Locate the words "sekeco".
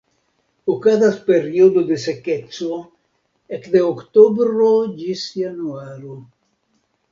2.05-2.79